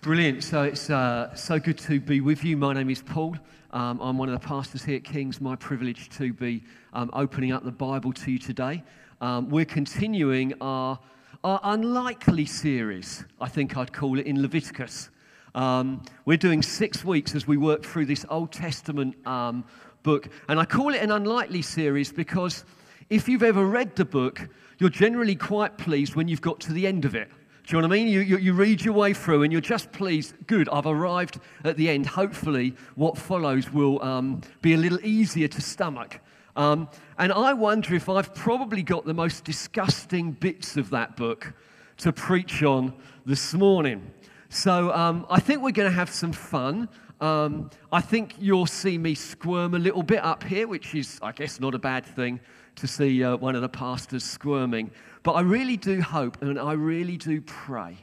[0.00, 0.44] Brilliant.
[0.44, 2.56] So it's uh, so good to be with you.
[2.56, 3.36] My name is Paul.
[3.72, 5.40] Um, I'm one of the pastors here at King's.
[5.40, 8.84] My privilege to be um, opening up the Bible to you today.
[9.20, 11.00] Um, we're continuing our,
[11.42, 15.10] our unlikely series, I think I'd call it, in Leviticus.
[15.56, 19.64] Um, we're doing six weeks as we work through this Old Testament um,
[20.04, 20.28] book.
[20.48, 22.64] And I call it an unlikely series because
[23.10, 26.86] if you've ever read the book, you're generally quite pleased when you've got to the
[26.86, 27.28] end of it.
[27.68, 28.08] Do you know what I mean?
[28.08, 31.76] You, you, you, read your way through and you're just pleased, good, I've arrived at
[31.76, 32.06] the end.
[32.06, 36.18] Hopefully, what follows will um, be a little easier to stomach.
[36.56, 41.52] Um, and I wonder if I've probably got the most disgusting bits of that book
[41.98, 42.94] to preach on
[43.26, 44.12] this morning.
[44.48, 46.88] So um, I think we're going to have some fun.
[47.20, 51.32] Um, I think you'll see me squirm a little bit up here, which is, I
[51.32, 52.38] guess, not a bad thing
[52.76, 54.90] to see uh, one of the pastors squirming.
[55.24, 57.98] But I really do hope and I really do pray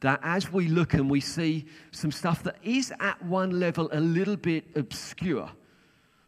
[0.00, 4.00] that as we look and we see some stuff that is at one level a
[4.00, 5.50] little bit obscure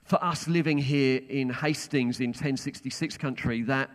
[0.05, 3.91] for us living here in Hastings in 1066 country, that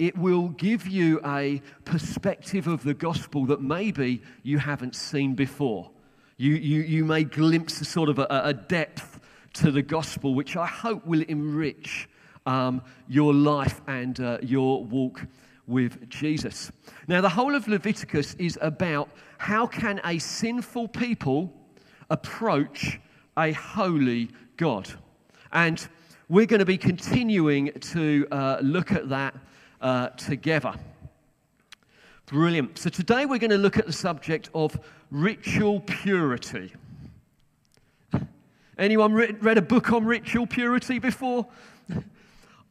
[0.00, 5.90] it will give you a perspective of the gospel that maybe you haven't seen before.
[6.36, 9.20] You, you, you may glimpse a sort of a, a depth
[9.54, 12.08] to the gospel, which I hope will enrich
[12.44, 15.26] um, your life and uh, your walk
[15.66, 16.72] with Jesus.
[17.06, 21.52] Now, the whole of Leviticus is about how can a sinful people
[22.10, 23.00] approach
[23.36, 24.90] a holy God.
[25.52, 25.86] And
[26.28, 29.34] we're going to be continuing to uh, look at that
[29.80, 30.74] uh, together.
[32.26, 32.78] Brilliant.
[32.78, 34.78] So today we're going to look at the subject of
[35.10, 36.72] ritual purity.
[38.78, 41.46] Anyone read a book on ritual purity before?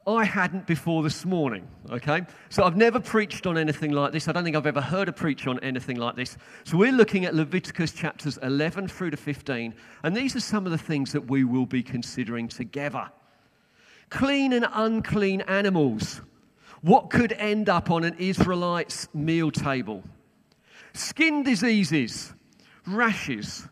[0.06, 2.24] I hadn't before this morning, okay?
[2.50, 4.28] So I've never preached on anything like this.
[4.28, 6.36] I don't think I've ever heard a preach on anything like this.
[6.66, 9.74] So we're looking at Leviticus chapters 11 through to 15,
[10.04, 13.10] and these are some of the things that we will be considering together.
[14.10, 16.20] Clean and unclean animals.
[16.84, 20.04] What could end up on an Israelite's meal table?
[20.94, 22.34] Skin diseases,
[22.86, 23.68] rashes,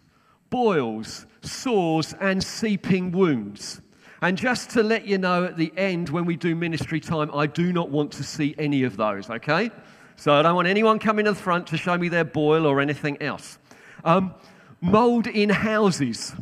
[0.49, 3.81] boils, sores, and seeping wounds
[4.23, 7.47] and just to let you know at the end, when we do ministry time, I
[7.47, 9.71] do not want to see any of those, okay?
[10.15, 12.79] So I don't want anyone coming to the front to show me their boil or
[12.79, 13.57] anything else.
[14.03, 14.35] Um,
[14.79, 16.35] mold in houses,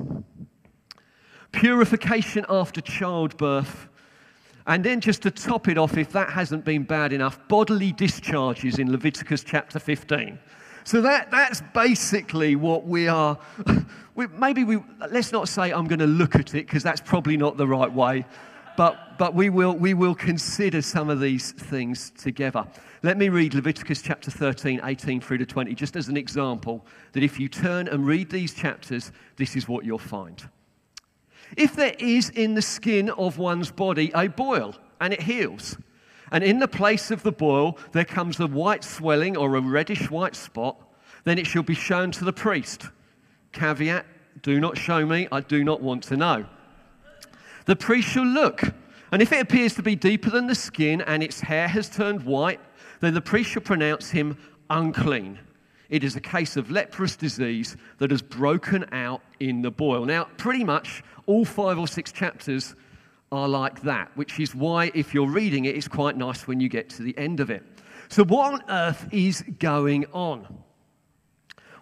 [1.54, 3.88] purification after childbirth,
[4.70, 8.78] and then just to top it off, if that hasn't been bad enough, bodily discharges
[8.78, 10.38] in Leviticus chapter 15.
[10.84, 13.38] So that, that's basically what we are.
[14.16, 14.80] We, maybe we,
[15.12, 17.90] let's not say I'm going to look at it because that's probably not the right
[17.90, 18.26] way.
[18.76, 22.68] But, but we, will, we will consider some of these things together.
[23.02, 27.24] Let me read Leviticus chapter 13, 18 through to 20, just as an example that
[27.24, 30.44] if you turn and read these chapters, this is what you'll find.
[31.58, 35.78] If there is in the skin of one's body a boil and it heals,
[36.32, 40.10] and in the place of the boil there comes a white swelling or a reddish
[40.10, 40.78] white spot,
[41.24, 42.88] then it shall be shown to the priest.
[43.52, 44.06] Caveat
[44.42, 46.46] do not show me, I do not want to know.
[47.66, 48.64] The priest shall look,
[49.12, 52.24] and if it appears to be deeper than the skin and its hair has turned
[52.24, 52.60] white,
[53.00, 54.38] then the priest shall pronounce him
[54.70, 55.40] unclean.
[55.90, 60.06] It is a case of leprous disease that has broken out in the boil.
[60.06, 62.76] Now, pretty much all five or six chapters
[63.32, 66.68] are like that, which is why, if you're reading it, it's quite nice when you
[66.68, 67.64] get to the end of it.
[68.08, 70.64] So, what on earth is going on?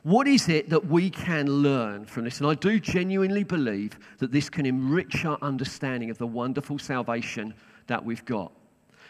[0.03, 2.39] What is it that we can learn from this?
[2.39, 7.53] And I do genuinely believe that this can enrich our understanding of the wonderful salvation
[7.87, 8.51] that we've got.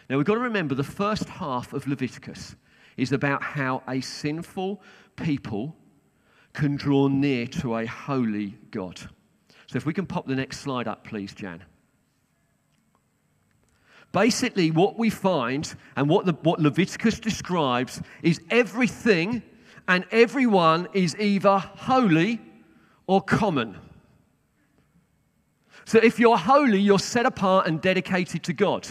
[0.08, 2.54] Now, we've got to remember the first half of Leviticus
[2.96, 4.80] is about how a sinful
[5.16, 5.74] people
[6.52, 9.00] can draw near to a holy God.
[9.68, 11.62] So, if we can pop the next slide up, please, Jan.
[14.12, 19.42] Basically, what we find and what, the, what Leviticus describes is everything
[19.86, 22.40] and everyone is either holy
[23.06, 23.76] or common.
[25.84, 28.86] So if you're holy, you're set apart and dedicated to God.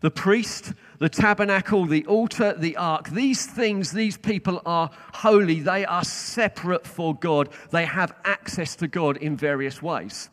[0.00, 5.60] The priest, the tabernacle, the altar, the ark, these things, these people are holy.
[5.60, 7.50] They are separate for God.
[7.70, 10.30] They have access to God in various ways.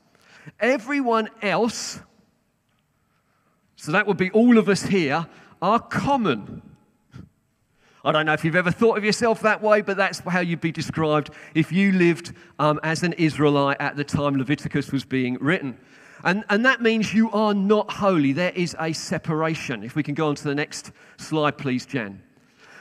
[0.60, 2.00] Everyone else
[3.78, 5.28] so that would be all of us here,
[5.62, 6.63] are common.
[8.04, 10.62] I don't know if you've ever thought of yourself that way, but that's how you'd
[10.62, 15.38] be described if you lived um, as an Israelite at the time Leviticus was being
[15.40, 15.78] written.
[16.24, 18.34] And, and that means you are not holy.
[18.34, 19.84] There is a separation.
[19.84, 22.22] If we can go on to the next slide, please, Jen.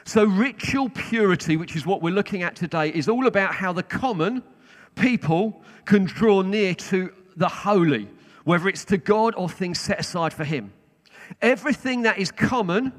[0.05, 3.83] So, ritual purity, which is what we're looking at today, is all about how the
[3.83, 4.43] common
[4.95, 8.09] people can draw near to the holy,
[8.45, 10.73] whether it's to God or things set aside for Him.
[11.43, 12.93] Everything that is common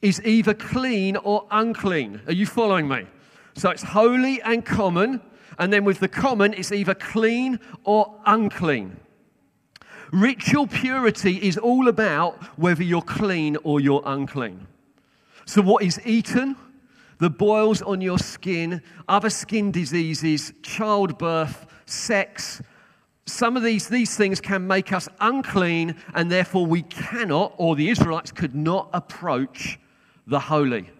[0.00, 2.20] is either clean or unclean.
[2.26, 3.06] Are you following me?
[3.54, 5.20] So it's holy and common,
[5.58, 8.96] and then with the common, it's either clean or unclean.
[10.12, 14.66] Ritual purity is all about whether you're clean or you're unclean.
[15.44, 16.56] So, what is eaten,
[17.18, 22.62] the boils on your skin, other skin diseases, childbirth, sex,
[23.28, 27.90] some of these, these things can make us unclean, and therefore we cannot, or the
[27.90, 29.78] Israelites could not approach
[30.26, 30.90] the holy.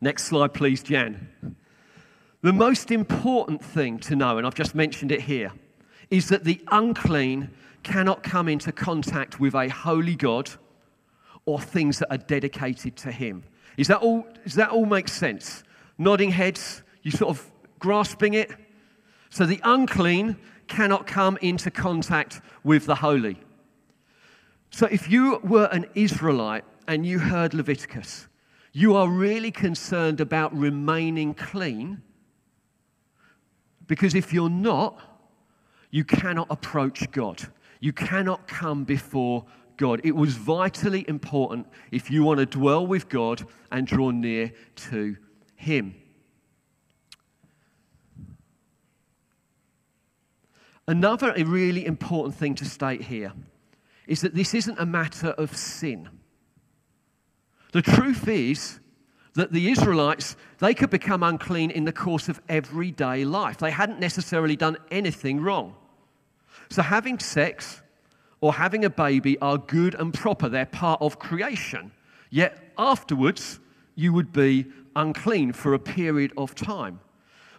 [0.00, 1.56] Next slide, please, Jan.
[2.42, 5.52] The most important thing to know, and I've just mentioned it here,
[6.10, 7.50] is that the unclean
[7.82, 10.50] cannot come into contact with a holy God
[11.44, 13.44] or things that are dedicated to Him.
[13.76, 14.26] Is that all?
[14.44, 15.62] Does that all make sense?
[15.98, 18.50] Nodding heads, you sort of grasping it?
[19.30, 20.36] So the unclean
[20.66, 23.38] cannot come into contact with the holy.
[24.70, 28.28] So if you were an Israelite and you heard Leviticus,
[28.72, 32.02] you are really concerned about remaining clean
[33.86, 35.00] because if you're not,
[35.96, 37.42] you cannot approach God.
[37.80, 39.46] You cannot come before
[39.78, 40.02] God.
[40.04, 44.52] It was vitally important if you want to dwell with God and draw near
[44.90, 45.16] to
[45.54, 45.94] Him.
[50.86, 53.32] Another really important thing to state here
[54.06, 56.10] is that this isn't a matter of sin.
[57.72, 58.80] The truth is
[59.32, 63.56] that the Israelites, they could become unclean in the course of everyday life.
[63.56, 65.74] They hadn't necessarily done anything wrong.
[66.70, 67.82] So having sex
[68.40, 70.48] or having a baby are good and proper.
[70.48, 71.92] They're part of creation.
[72.30, 73.60] Yet afterwards,
[73.94, 77.00] you would be unclean for a period of time.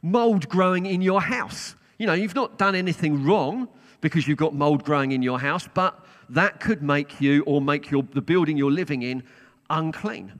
[0.01, 3.67] Mold growing in your house you know, you've not done anything wrong
[4.01, 7.89] because you've got mold growing in your house, but that could make you or make
[7.89, 9.23] your, the building you're living in
[9.69, 10.39] unclean.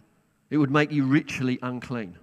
[0.50, 2.18] It would make you ritually unclean.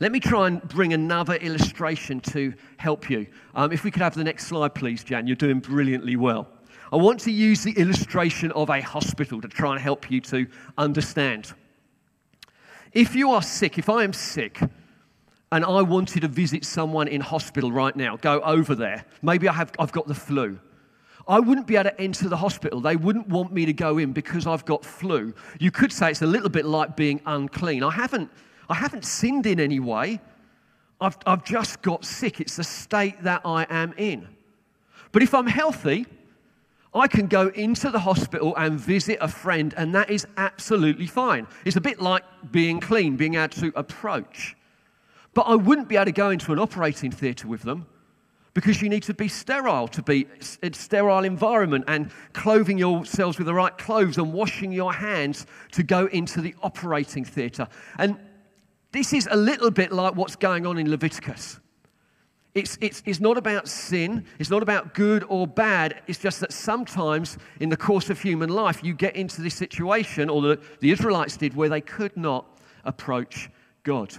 [0.00, 3.26] Let me try and bring another illustration to help you.
[3.54, 5.26] Um, if we could have the next slide, please, Jan.
[5.26, 6.48] You're doing brilliantly well.
[6.92, 10.46] I want to use the illustration of a hospital to try and help you to
[10.78, 11.52] understand.
[12.92, 14.60] If you are sick, if I am sick,
[15.52, 19.04] and I wanted to visit someone in hospital right now, go over there.
[19.22, 20.58] Maybe I have, I've got the flu.
[21.28, 22.80] I wouldn't be able to enter the hospital.
[22.80, 25.32] They wouldn't want me to go in because I've got flu.
[25.58, 27.82] You could say it's a little bit like being unclean.
[27.82, 28.30] I haven't,
[28.68, 30.20] I haven't sinned in any way.
[31.00, 32.40] I've, I've just got sick.
[32.40, 34.28] It's the state that I am in.
[35.12, 36.06] But if I'm healthy,
[36.94, 41.46] I can go into the hospital and visit a friend, and that is absolutely fine.
[41.64, 42.22] It's a bit like
[42.52, 44.56] being clean, being able to approach.
[45.34, 47.86] But I wouldn't be able to go into an operating theatre with them
[48.54, 50.28] because you need to be sterile to be
[50.62, 55.46] in a sterile environment and clothing yourselves with the right clothes and washing your hands
[55.72, 57.66] to go into the operating theatre.
[57.98, 58.16] And
[58.94, 61.58] this is a little bit like what's going on in Leviticus.
[62.54, 66.00] It's, it's, it's not about sin, it's not about good or bad.
[66.06, 70.30] It's just that sometimes in the course of human life, you get into this situation,
[70.30, 72.46] or the, the Israelites did, where they could not
[72.84, 73.50] approach
[73.82, 74.14] God.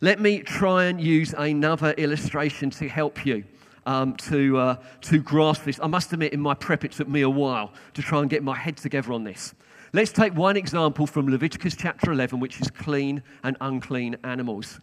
[0.00, 3.44] Let me try and use another illustration to help you.
[3.84, 5.80] Um, to, uh, to grasp this.
[5.82, 8.44] I must admit, in my prep, it took me a while to try and get
[8.44, 9.54] my head together on this.
[9.92, 14.80] Let's take one example from Leviticus chapter 11, which is clean and unclean animals,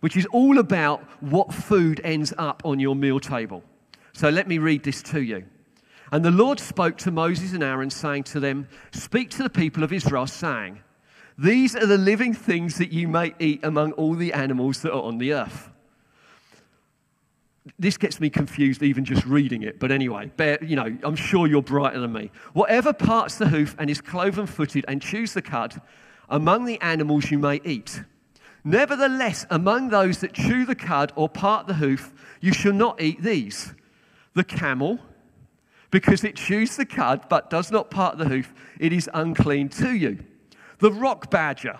[0.00, 3.62] which is all about what food ends up on your meal table.
[4.12, 5.44] So let me read this to you.
[6.12, 9.84] And the Lord spoke to Moses and Aaron, saying to them, Speak to the people
[9.84, 10.80] of Israel, saying,
[11.38, 15.02] these are the living things that you may eat among all the animals that are
[15.02, 15.70] on the earth.
[17.78, 21.46] This gets me confused even just reading it, but anyway, bear, you know, I'm sure
[21.46, 22.30] you're brighter than me.
[22.52, 25.80] Whatever parts the hoof and is cloven footed and chews the cud,
[26.28, 28.02] among the animals you may eat.
[28.64, 33.22] Nevertheless, among those that chew the cud or part the hoof, you shall not eat
[33.22, 33.74] these
[34.34, 35.00] the camel,
[35.90, 39.94] because it chews the cud but does not part the hoof, it is unclean to
[39.94, 40.18] you.
[40.78, 41.78] The rock badger.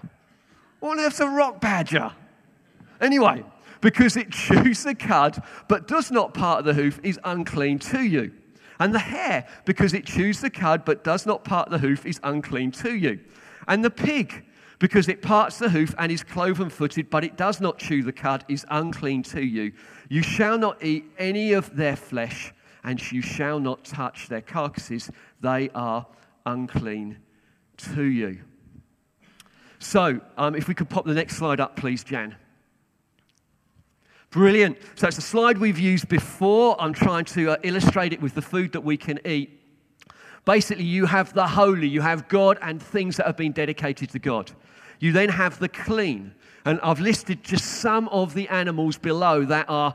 [0.81, 2.13] What on earth's a rock badger?
[3.01, 3.45] Anyway,
[3.81, 8.33] because it chews the cud but does not part the hoof, is unclean to you.
[8.81, 12.21] And the hare, because it chews the cud but does not part the hoof, is
[12.23, 13.21] unclean to you.
[13.67, 14.45] And the pig,
[14.79, 18.13] because it parts the hoof and is cloven footed, but it does not chew the
[18.13, 19.73] cud, is unclean to you.
[20.09, 22.55] You shall not eat any of their flesh,
[22.85, 25.11] and you shall not touch their carcasses.
[25.41, 26.07] They are
[26.47, 27.19] unclean
[27.79, 28.41] to you.
[29.81, 32.37] So, um, if we could pop the next slide up, please, Jan.
[34.31, 34.77] Brilliant.
[34.95, 36.77] So, it's a slide we've used before.
[36.79, 39.59] I'm trying to uh, illustrate it with the food that we can eat.
[40.45, 44.19] Basically, you have the holy, you have God and things that have been dedicated to
[44.19, 44.51] God.
[44.99, 46.35] You then have the clean.
[46.67, 49.95] And I've listed just some of the animals below that are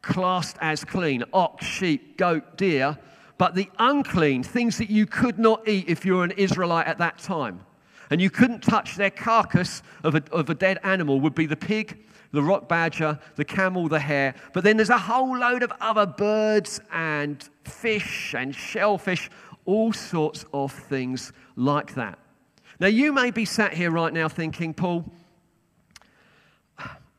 [0.00, 2.96] classed as clean ox, sheep, goat, deer.
[3.36, 6.98] But the unclean, things that you could not eat if you were an Israelite at
[6.98, 7.60] that time
[8.10, 11.56] and you couldn't touch their carcass of a, of a dead animal, would be the
[11.56, 11.98] pig,
[12.34, 14.34] the rock badger, the camel, the hare.
[14.52, 19.30] But then there's a whole load of other birds and fish and shellfish,
[19.64, 22.18] all sorts of things like that.
[22.80, 25.10] Now, you may be sat here right now thinking, Paul,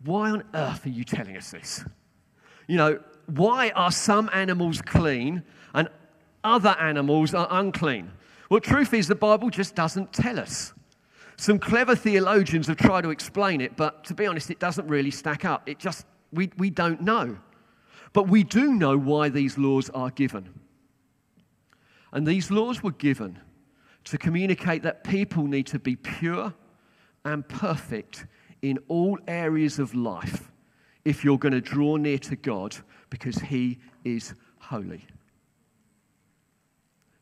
[0.04, 1.84] why on earth are you telling us this?
[2.68, 5.42] You know, why are some animals clean
[5.74, 5.90] and
[6.44, 8.12] other animals are unclean?
[8.52, 10.75] Well, truth is, the Bible just doesn't tell us.
[11.38, 15.12] Some clever theologians have tried to explain it, but to be honest, it doesn't really
[15.12, 15.68] stack up.
[15.68, 17.38] It just, we, we don't know.
[18.14, 20.50] But we do know why these laws are given.
[22.14, 23.40] And these laws were given
[24.06, 26.54] to communicate that people need to be pure
[27.26, 28.26] and perfect
[28.62, 30.52] in all areas of life
[31.04, 32.76] if you're going to draw near to God
[33.10, 35.06] because He is holy.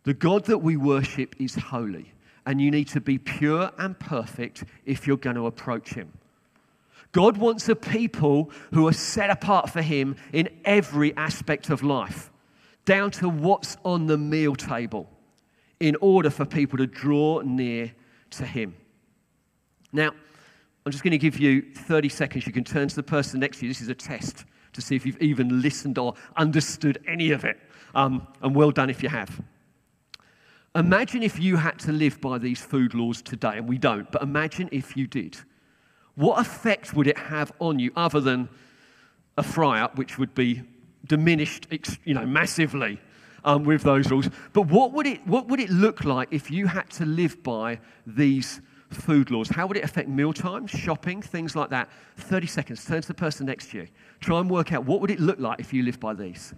[0.03, 2.12] The God that we worship is holy,
[2.45, 6.11] and you need to be pure and perfect if you're going to approach Him.
[7.11, 12.31] God wants a people who are set apart for Him in every aspect of life,
[12.85, 15.09] down to what's on the meal table,
[15.79, 17.93] in order for people to draw near
[18.31, 18.75] to Him.
[19.91, 20.11] Now,
[20.85, 22.45] I'm just going to give you 30 seconds.
[22.45, 23.71] You can turn to the person next to you.
[23.71, 27.57] This is a test to see if you've even listened or understood any of it.
[27.95, 29.39] Um, and well done if you have.
[30.75, 34.23] Imagine if you had to live by these food laws today, and we don't, but
[34.23, 35.37] imagine if you did.
[36.15, 38.49] What effect would it have on you other than
[39.37, 40.63] a fry up, which would be
[41.05, 41.67] diminished
[42.05, 42.99] you know, massively
[43.43, 44.29] um, with those rules?
[44.53, 47.79] But what would, it, what would it look like if you had to live by
[48.07, 49.49] these food laws?
[49.49, 51.87] How would it affect mealtime, shopping, things like that?
[52.17, 52.83] 30 seconds.
[52.83, 53.87] Turn to the person next to you.
[54.21, 56.55] Try and work out what would it look like if you lived by these.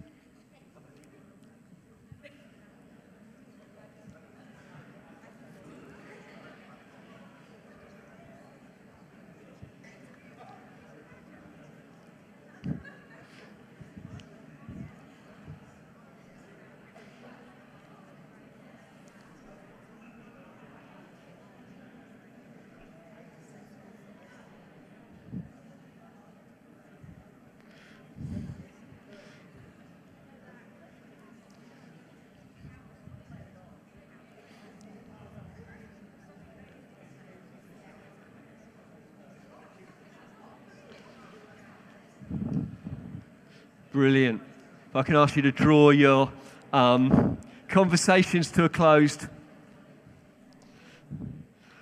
[43.96, 44.42] Brilliant.
[44.90, 46.30] If I can ask you to draw your
[46.70, 49.16] um, conversations to a close.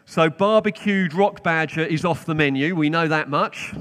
[0.06, 2.76] So, barbecued rock badger is off the menu.
[2.76, 3.75] We know that much.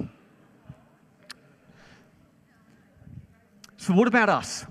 [3.77, 4.65] So, what about us?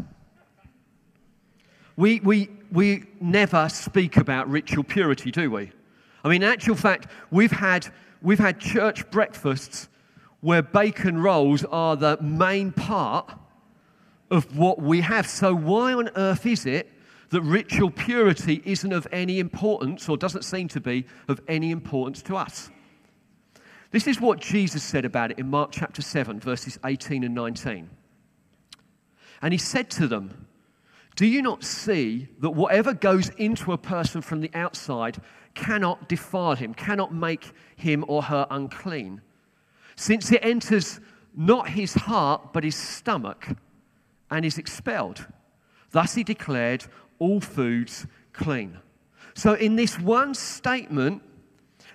[1.94, 5.70] We, we, we never speak about ritual purity, do we?
[6.24, 7.86] I mean, in actual fact, we've had,
[8.22, 9.88] we've had church breakfasts
[10.40, 13.38] where bacon rolls are the main part
[14.32, 15.28] of what we have.
[15.28, 16.90] So, why on earth is it
[17.28, 22.22] that ritual purity isn't of any importance, or doesn't seem to be of any importance
[22.22, 22.70] to us?
[23.90, 27.90] This is what Jesus said about it in Mark chapter 7, verses 18 and 19.
[29.42, 30.46] And he said to them,
[31.14, 35.18] Do you not see that whatever goes into a person from the outside
[35.54, 39.20] cannot defile him, cannot make him or her unclean?
[39.94, 41.00] Since it enters
[41.36, 43.46] not his heart, but his stomach
[44.32, 45.26] and is expelled.
[45.92, 46.86] Thus he declared
[47.18, 48.78] all foods clean.
[49.34, 51.22] So, in this one statement,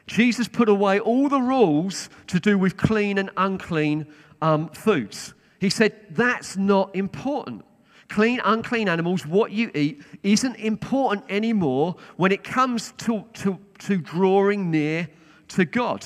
[0.05, 4.07] Jesus put away all the rules to do with clean and unclean
[4.41, 5.33] um, foods.
[5.59, 7.65] He said, That's not important.
[8.07, 13.97] Clean, unclean animals, what you eat, isn't important anymore when it comes to, to, to
[13.97, 15.09] drawing near
[15.49, 16.05] to God.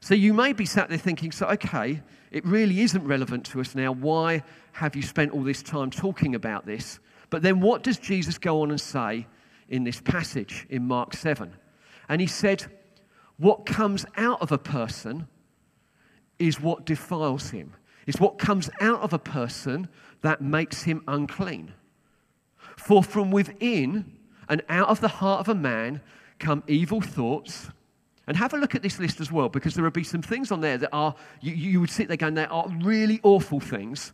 [0.00, 2.02] So you may be sat there thinking, so okay,
[2.34, 3.92] it really isn't relevant to us now.
[3.92, 6.98] Why have you spent all this time talking about this?
[7.30, 9.28] But then what does Jesus go on and say
[9.68, 11.52] in this passage in Mark 7?
[12.08, 12.66] And he said,
[13.36, 15.28] What comes out of a person
[16.40, 17.72] is what defiles him.
[18.04, 19.88] It's what comes out of a person
[20.22, 21.72] that makes him unclean.
[22.76, 24.12] For from within
[24.48, 26.00] and out of the heart of a man
[26.40, 27.68] come evil thoughts,
[28.26, 30.50] And have a look at this list as well, because there will be some things
[30.50, 34.12] on there that are, you, you would sit there going, they are really awful things.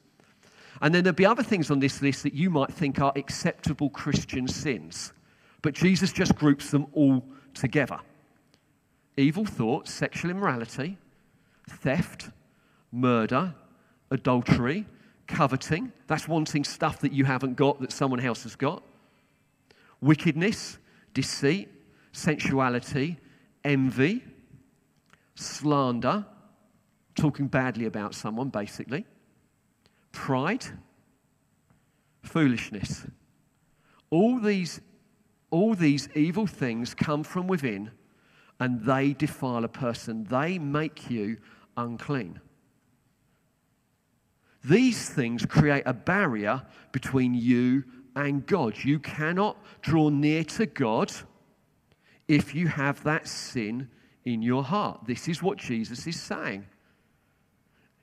[0.82, 3.90] And then there'll be other things on this list that you might think are acceptable
[3.90, 5.12] Christian sins.
[5.62, 7.24] But Jesus just groups them all
[7.54, 7.98] together
[9.16, 10.96] evil thoughts, sexual immorality,
[11.68, 12.30] theft,
[12.90, 13.54] murder,
[14.10, 14.86] adultery,
[15.26, 15.92] coveting.
[16.06, 18.82] That's wanting stuff that you haven't got that someone else has got.
[20.00, 20.78] Wickedness,
[21.12, 21.68] deceit,
[22.12, 23.18] sensuality,
[23.64, 24.24] envy,
[25.34, 26.26] slander,
[27.14, 29.04] talking badly about someone, basically,
[30.12, 30.64] pride,
[32.22, 33.06] foolishness.
[34.10, 34.80] All these,
[35.50, 37.90] all these evil things come from within
[38.58, 40.24] and they defile a person.
[40.24, 41.38] They make you
[41.76, 42.40] unclean.
[44.62, 46.62] These things create a barrier
[46.92, 48.76] between you and God.
[48.84, 51.10] You cannot draw near to God
[52.30, 53.88] if you have that sin
[54.24, 55.00] in your heart.
[55.04, 56.64] This is what Jesus is saying.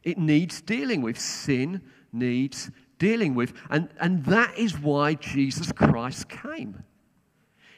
[0.03, 1.17] It needs dealing with.
[1.17, 1.81] Sin
[2.11, 2.69] needs
[2.99, 3.53] dealing with.
[3.69, 6.83] And, and that is why Jesus Christ came.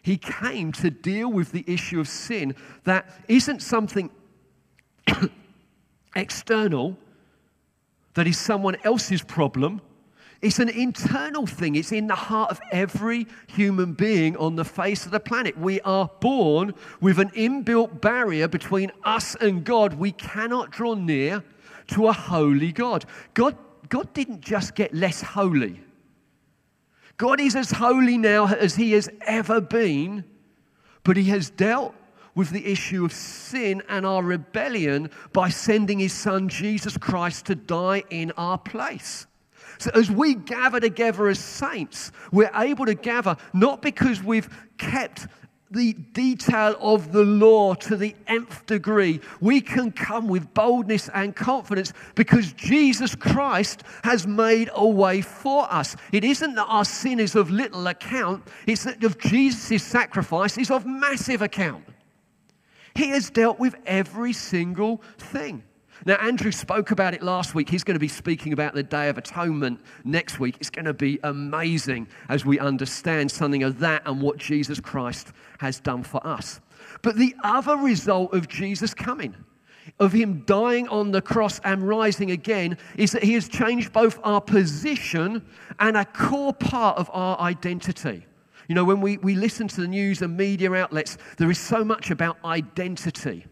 [0.02, 4.10] He came to deal with the issue of sin that isn't something
[6.16, 6.98] external,
[8.16, 9.82] that is someone else's problem.
[10.42, 11.76] It's an internal thing.
[11.76, 15.58] It's in the heart of every human being on the face of the planet.
[15.58, 19.96] We are born with an inbuilt barrier between us and God.
[19.96, 21.44] We cannot draw near
[21.88, 23.04] to a holy God.
[23.34, 23.58] God,
[23.90, 25.82] God didn't just get less holy.
[27.18, 30.24] God is as holy now as he has ever been,
[31.04, 31.94] but he has dealt
[32.34, 37.56] with the issue of sin and our rebellion by sending his son Jesus Christ to
[37.56, 39.28] die in our place.
[39.80, 45.28] So, as we gather together as saints, we're able to gather not because we've kept
[45.72, 51.36] the detail of the law to the nth degree, we can come with boldness and
[51.36, 55.96] confidence because Jesus Christ has made a way for us.
[56.12, 60.72] It isn't that our sin is of little account, it's that of Jesus' sacrifice is
[60.72, 61.86] of massive account.
[62.96, 65.64] He has dealt with every single thing.
[66.06, 67.70] Now, Andrew spoke about it last week.
[67.70, 70.56] He's going to be speaking about the Day of Atonement next week.
[70.60, 75.34] It's going to be amazing as we understand something of that and what Jesus Christ
[75.60, 76.62] has done for us.
[77.02, 79.36] But the other result of Jesus coming,
[80.00, 84.20] of him dying on the cross and rising again, is that he has changed both
[84.24, 85.46] our position
[85.80, 88.26] and a core part of our identity.
[88.70, 91.84] You know, when we, we listen to the news and media outlets, there is so
[91.84, 93.46] much about identity.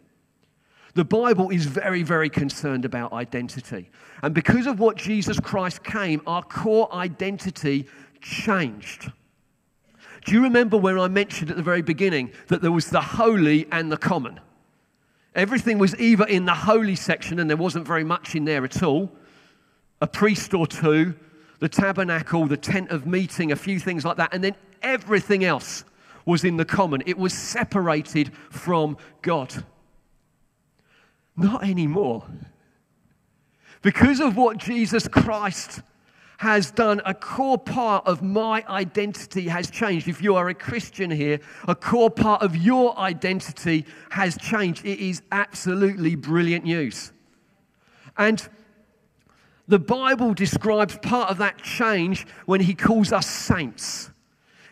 [0.98, 3.92] The Bible is very, very concerned about identity.
[4.24, 7.86] And because of what Jesus Christ came, our core identity
[8.20, 9.12] changed.
[10.26, 13.68] Do you remember where I mentioned at the very beginning that there was the holy
[13.72, 14.40] and the common?
[15.36, 18.82] Everything was either in the holy section, and there wasn't very much in there at
[18.82, 19.12] all,
[20.02, 21.14] a priest or two,
[21.60, 25.84] the tabernacle, the tent of meeting, a few things like that, and then everything else
[26.26, 27.04] was in the common.
[27.06, 29.64] It was separated from God.
[31.38, 32.26] Not anymore.
[33.84, 35.82] Because of what Jesus Christ
[36.40, 40.08] has done, a core part of my identity has changed.
[40.08, 44.86] If you are a Christian here, a core part of your identity has changed.
[44.86, 47.12] It is absolutely brilliant news.
[48.18, 48.48] And
[49.68, 54.12] the Bible describes part of that change when he calls us saints.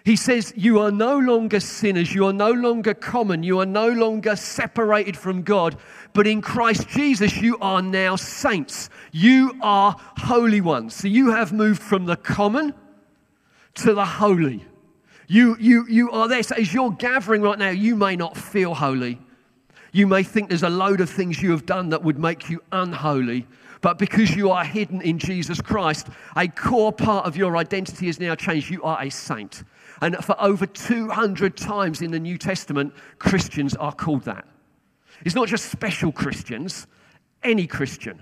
[0.05, 2.13] He says, You are no longer sinners.
[2.13, 3.41] You are no longer common.
[3.41, 5.77] You are no longer separated from God.
[6.15, 8.89] But in Christ Jesus, you are now saints.
[9.11, 10.95] You are holy ones.
[10.95, 12.73] So you have moved from the common
[13.73, 14.65] to the holy.
[15.27, 16.41] You, you, you are there.
[16.41, 19.19] So as you're gathering right now, you may not feel holy.
[19.91, 22.63] You may think there's a load of things you have done that would make you
[22.71, 23.45] unholy.
[23.81, 28.21] But because you are hidden in Jesus Christ, a core part of your identity has
[28.21, 28.69] now changed.
[28.69, 29.65] You are a saint.
[30.01, 34.45] And for over 200 times in the New Testament, Christians are called that.
[35.23, 36.87] It's not just special Christians,
[37.43, 38.21] any Christian.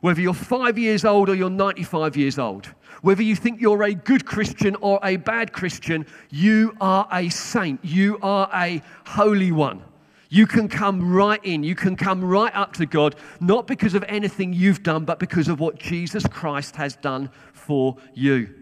[0.00, 2.66] Whether you're five years old or you're 95 years old,
[3.02, 7.84] whether you think you're a good Christian or a bad Christian, you are a saint.
[7.84, 9.82] You are a holy one.
[10.30, 11.64] You can come right in.
[11.64, 15.48] You can come right up to God, not because of anything you've done, but because
[15.48, 18.54] of what Jesus Christ has done for you.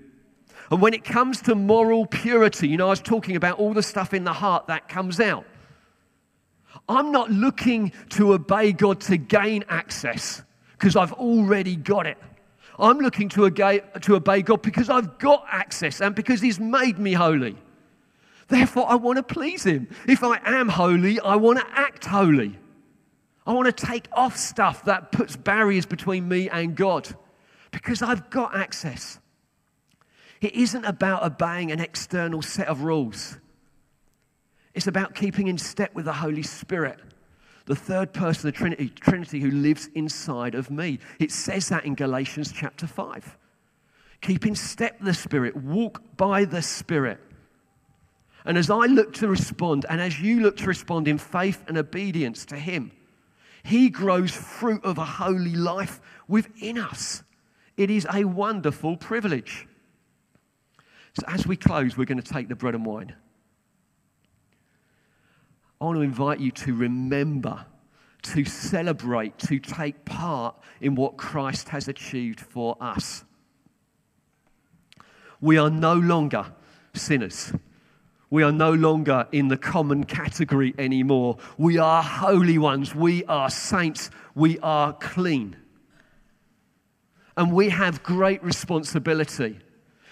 [0.71, 3.83] And when it comes to moral purity, you know, I was talking about all the
[3.83, 5.45] stuff in the heart that comes out.
[6.89, 12.19] I'm not looking to obey God to gain access because I've already got it.
[12.79, 16.99] I'm looking to obey, to obey God because I've got access and because He's made
[16.99, 17.57] me holy.
[18.49, 19.89] Therefore, I want to please Him.
[20.07, 22.59] If I am holy, I want to act holy.
[23.47, 27.09] I want to take off stuff that puts barriers between me and God
[27.71, 29.19] because I've got access.
[30.41, 33.39] It isn't about obeying an external set of rules,
[34.77, 37.01] it's about keeping in step with the Holy Spirit,
[37.65, 40.99] the third person of the Trinity, Trinity who lives inside of me.
[41.19, 43.39] It says that in Galatians chapter 5.
[44.21, 47.19] Keep in step with the Spirit, walk by the Spirit.
[48.45, 51.79] And as I look to respond, and as you look to respond in faith and
[51.79, 52.93] obedience to Him,
[53.65, 57.23] He grows fruit of a holy life within us.
[57.79, 59.67] It is a wonderful privilege.
[61.15, 63.15] So, as we close, we're going to take the bread and wine.
[65.81, 67.67] I want to invite you to remember,
[68.23, 73.25] to celebrate, to take part in what Christ has achieved for us.
[75.41, 76.47] We are no longer
[76.95, 77.53] sinners.
[78.31, 81.39] We are no longer in the common category anymore.
[81.59, 82.95] We are holy ones.
[82.95, 84.11] We are saints.
[84.35, 85.57] We are clean.
[87.37, 89.59] And we have great responsibility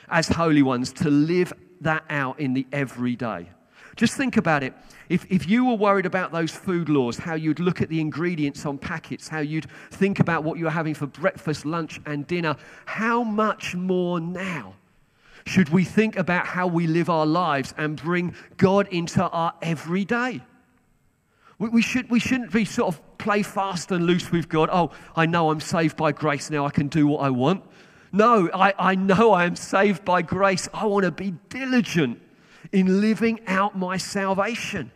[0.08, 3.48] as holy ones to live that out in the everyday.
[3.96, 4.74] Just think about it.
[5.08, 8.64] If, if you were worried about those food laws, how you'd look at the ingredients
[8.66, 12.56] on packets, how you'd think about what you were having for breakfast, lunch, and dinner,
[12.86, 14.74] how much more now
[15.46, 20.40] should we think about how we live our lives and bring God into our everyday?
[21.58, 24.70] We, we, should, we shouldn't be sort of play fast and loose with God.
[24.72, 27.62] Oh, I know I'm saved by grace now, I can do what I want.
[28.10, 30.68] No, I, I know I am saved by grace.
[30.72, 32.20] I want to be diligent
[32.72, 34.90] in living out my salvation.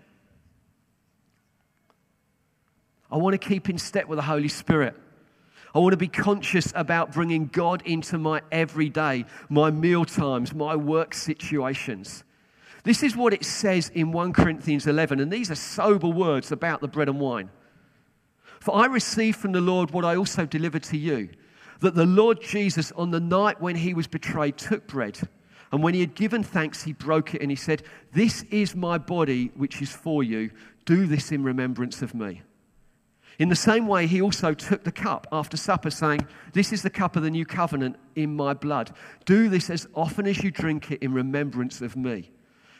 [3.11, 4.95] I want to keep in step with the Holy Spirit.
[5.75, 10.77] I want to be conscious about bringing God into my everyday, my meal times, my
[10.77, 12.25] work situations.
[12.85, 16.81] This is what it says in 1 Corinthians 11, and these are sober words about
[16.81, 17.51] the bread and wine.
[18.61, 21.29] For I received from the Lord what I also delivered to you
[21.81, 25.19] that the Lord Jesus, on the night when he was betrayed, took bread.
[25.71, 28.99] And when he had given thanks, he broke it and he said, This is my
[28.99, 30.51] body, which is for you.
[30.85, 32.43] Do this in remembrance of me.
[33.39, 36.91] In the same way, he also took the cup after supper, saying, This is the
[36.91, 38.93] cup of the new covenant in my blood.
[39.27, 42.31] Do this as often as you drink it in remembrance of me.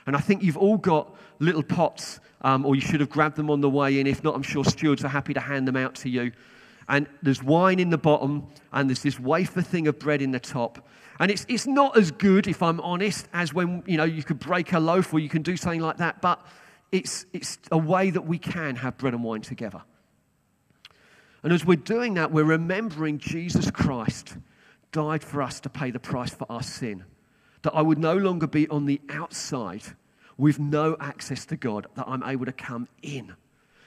[0.07, 3.51] And I think you've all got little pots, um, or you should have grabbed them
[3.51, 4.07] on the way in.
[4.07, 6.33] If not, I'm sure stewards are happy to hand them out to you
[6.89, 10.41] and there's wine in the bottom, and there's this wafer thing of bread in the
[10.41, 10.89] top.
[11.21, 14.39] And it's, it's not as good, if I'm honest, as when you know you could
[14.39, 16.45] break a loaf or you can do something like that, but
[16.93, 19.83] it's, it's a way that we can have bread and wine together.
[21.43, 24.37] And as we're doing that, we're remembering Jesus Christ
[24.93, 27.05] died for us to pay the price for our sin.
[27.63, 29.83] That I would no longer be on the outside
[30.37, 33.35] with no access to God, that I'm able to come in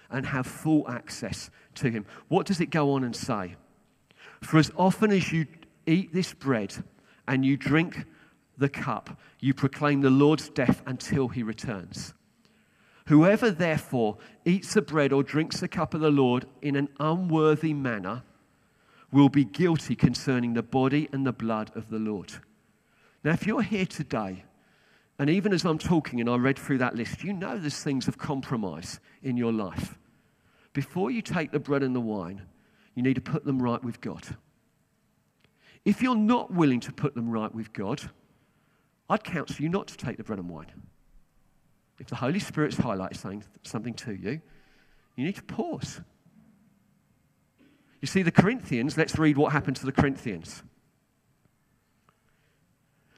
[0.09, 2.05] and have full access to him.
[2.27, 3.55] What does it go on and say?
[4.41, 5.47] For as often as you
[5.85, 6.83] eat this bread
[7.31, 8.03] and you drink
[8.57, 12.13] the cup, you proclaim the Lord's death until he returns.
[13.07, 17.73] Whoever therefore eats the bread or drinks the cup of the Lord in an unworthy
[17.73, 18.23] manner
[19.13, 22.33] will be guilty concerning the body and the blood of the Lord.
[23.23, 24.43] Now, if you're here today,
[25.17, 28.09] and even as I'm talking and I read through that list, you know there's things
[28.09, 29.95] of compromise in your life
[30.73, 32.41] before you take the bread and the wine,
[32.93, 34.35] you need to put them right with God.
[35.83, 38.01] If you're not willing to put them right with God,
[39.09, 40.71] I'd counsel you not to take the bread and wine.
[41.99, 44.41] If the Holy Spirit's highlighting something to you,
[45.15, 46.01] you need to pause.
[47.99, 50.63] You see, the Corinthians, let's read what happened to the Corinthians.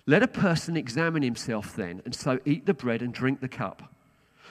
[0.05, 3.93] Let a person examine himself then, and so eat the bread and drink the cup.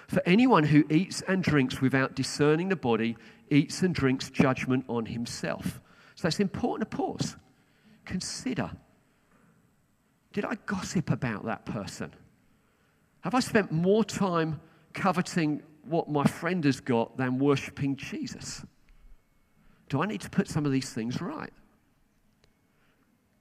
[0.09, 3.17] For anyone who eats and drinks without discerning the body
[3.51, 5.81] eats and drinks judgment on himself.
[6.15, 7.37] So it's important to pause.
[8.05, 8.71] Consider
[10.33, 12.13] did I gossip about that person?
[13.21, 14.61] Have I spent more time
[14.95, 18.65] coveting what my friend has got than worshipping Jesus?
[19.89, 21.53] Do I need to put some of these things right?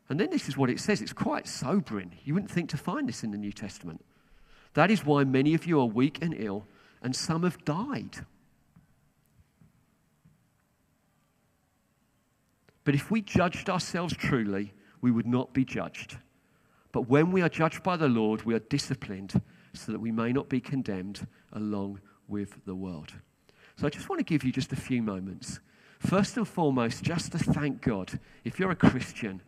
[0.10, 1.02] And then this is what it says.
[1.02, 2.12] It's quite sobering.
[2.26, 4.04] You wouldn't think to find this in the New Testament.
[4.74, 6.66] That is why many of you are weak and ill,
[7.02, 8.26] and some have died.
[12.84, 16.18] But if we judged ourselves truly, we would not be judged.
[16.92, 19.42] But when we are judged by the Lord, we are disciplined
[19.74, 23.14] so that we may not be condemned along with the world.
[23.78, 25.60] So I just want to give you just a few moments.
[26.00, 29.42] First and foremost, just to thank God, if you're a Christian,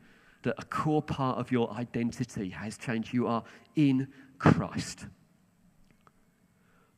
[0.43, 3.13] that a core part of your identity has changed.
[3.13, 3.43] You are
[3.75, 5.07] in Christ.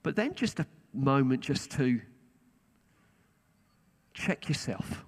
[0.04, 2.02] But then just a moment just to
[4.14, 5.06] check yourself.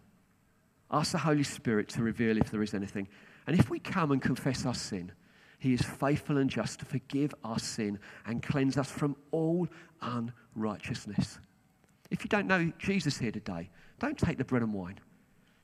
[0.92, 3.08] Ask the Holy Spirit to reveal if there is anything.
[3.46, 5.12] And if we come and confess our sin,
[5.60, 9.68] He is faithful and just to forgive our sin and cleanse us from all
[10.02, 11.40] unrighteousness.
[12.10, 13.70] If you don't know Jesus here today,
[14.00, 15.00] don't take the bread and wine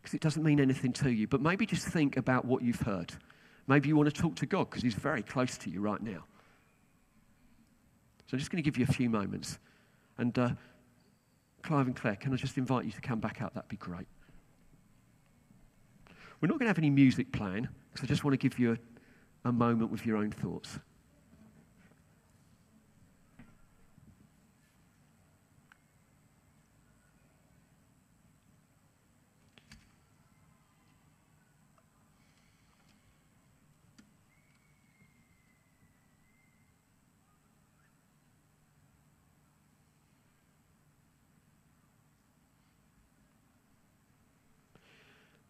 [0.02, 1.28] because it doesn't mean anything to you.
[1.28, 3.14] But maybe just think about what you've heard.
[3.68, 6.26] Maybe you want to talk to God because He's very close to you right now.
[8.28, 9.60] So I'm just going to give you a few moments.
[10.18, 10.50] And uh,
[11.62, 13.54] Clive and Claire, can I just invite you to come back out?
[13.54, 14.08] That'd be great.
[16.44, 18.74] We're not going to have any music playing because I just want to give you
[18.74, 20.78] a, a moment with your own thoughts.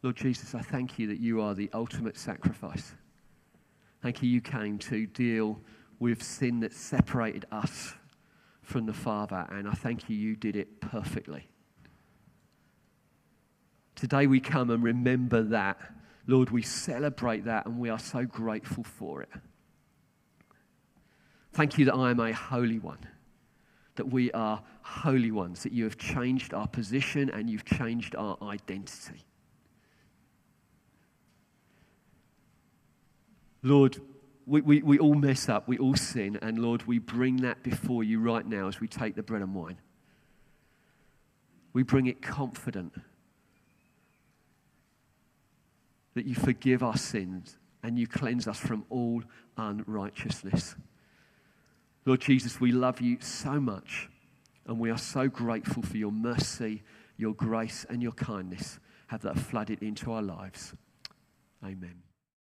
[0.04, 2.94] Lord Jesus, I thank you that you are the ultimate sacrifice.
[4.02, 5.62] Thank you, you came to deal
[5.98, 7.94] with sin that separated us
[8.62, 11.48] from the Father, and I thank you, you did it perfectly.
[13.96, 15.78] Today we come and remember that.
[16.28, 19.30] Lord, we celebrate that, and we are so grateful for it.
[21.54, 23.08] Thank you that I am a holy one,
[23.96, 28.38] that we are holy ones, that you have changed our position and you've changed our
[28.42, 29.24] identity.
[33.64, 34.00] Lord,
[34.46, 38.04] we, we, we all mess up, we all sin, and Lord, we bring that before
[38.04, 39.78] you right now as we take the bread and wine.
[41.72, 42.94] We bring it confident
[46.14, 49.24] that you forgive our sins and you cleanse us from all
[49.58, 50.76] unrighteousness.
[52.06, 54.10] Lord Jesus, we love you so much
[54.68, 56.84] and we are so grateful for your mercy,
[57.18, 60.74] your grace, and your kindness have that flooded into our lives.
[61.64, 62.04] Amen.